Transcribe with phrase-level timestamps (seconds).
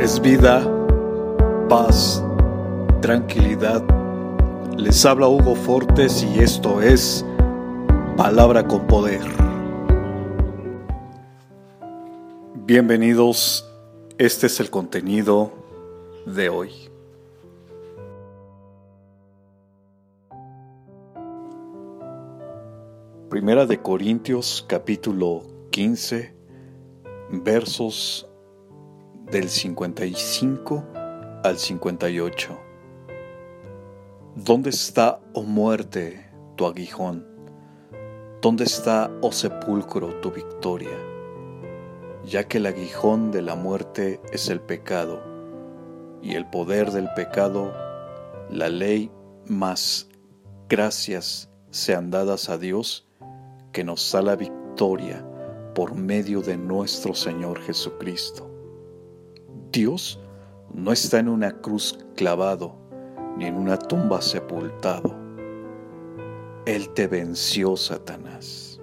[0.00, 0.66] es vida,
[1.68, 2.22] paz,
[3.00, 3.82] tranquilidad.
[4.76, 7.24] Les habla Hugo Fortes y esto es
[8.16, 9.22] Palabra con Poder.
[12.66, 13.70] Bienvenidos,
[14.18, 15.52] este es el contenido
[16.26, 16.70] de hoy.
[23.30, 26.34] Primera de Corintios capítulo 15
[27.30, 28.28] versos
[29.30, 30.84] del 55
[31.42, 32.60] al 58.
[34.36, 37.26] ¿Dónde está, oh muerte, tu aguijón?
[38.40, 40.96] ¿Dónde está, oh sepulcro, tu victoria?
[42.24, 45.22] Ya que el aguijón de la muerte es el pecado,
[46.22, 47.72] y el poder del pecado,
[48.50, 49.10] la ley,
[49.46, 50.08] más
[50.68, 53.06] gracias sean dadas a Dios,
[53.72, 55.26] que nos da la victoria
[55.74, 58.53] por medio de nuestro Señor Jesucristo.
[59.74, 60.20] Dios
[60.72, 62.76] no está en una cruz clavado
[63.36, 65.12] ni en una tumba sepultado.
[66.64, 68.80] Él te venció, Satanás.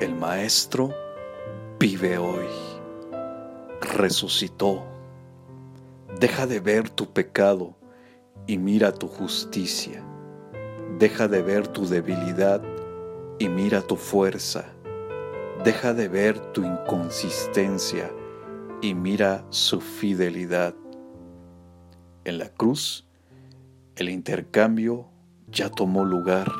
[0.00, 0.88] El Maestro
[1.78, 2.46] vive hoy.
[3.82, 4.84] Resucitó.
[6.18, 7.76] Deja de ver tu pecado
[8.46, 10.02] y mira tu justicia.
[10.98, 12.62] Deja de ver tu debilidad
[13.38, 14.64] y mira tu fuerza.
[15.62, 18.10] Deja de ver tu inconsistencia
[18.84, 20.74] y mira su fidelidad.
[22.24, 23.08] En la cruz,
[23.96, 25.08] el intercambio
[25.48, 26.52] ya tomó lugar,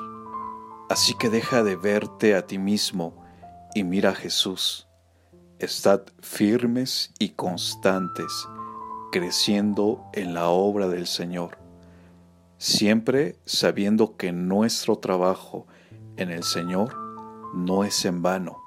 [0.88, 3.22] así que deja de verte a ti mismo
[3.74, 4.88] y mira a Jesús.
[5.58, 8.48] Estad firmes y constantes,
[9.12, 11.58] creciendo en la obra del Señor,
[12.56, 15.66] siempre sabiendo que nuestro trabajo
[16.16, 16.96] en el Señor
[17.54, 18.64] no es en vano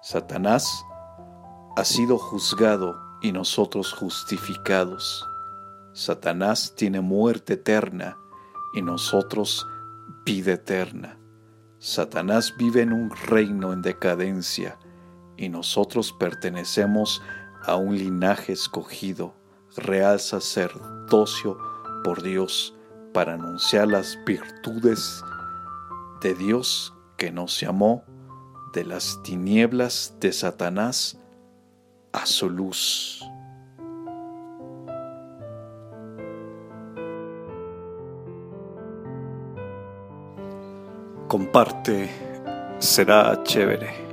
[0.00, 0.86] Satanás
[1.76, 5.28] ha sido juzgado y nosotros justificados.
[5.92, 8.16] Satanás tiene muerte eterna
[8.72, 9.66] y nosotros
[10.24, 11.18] vida eterna.
[11.78, 14.78] Satanás vive en un reino en decadencia
[15.36, 17.22] y nosotros pertenecemos
[17.62, 19.34] a un linaje escogido,
[19.76, 21.58] real sacerdocio
[22.02, 22.74] por Dios,
[23.12, 25.22] para anunciar las virtudes
[26.22, 28.02] de Dios que nos llamó
[28.72, 31.18] de las tinieblas de Satanás
[32.16, 33.22] a su luz.
[41.28, 42.08] Comparte,
[42.78, 44.05] será chévere.